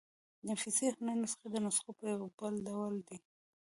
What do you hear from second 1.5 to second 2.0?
د نسخو